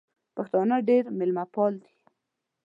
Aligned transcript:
پښتانه 0.35 0.75
ډېر 0.89 1.03
مېلمه 1.17 1.45
پال 1.53 1.73
دي 1.83 1.93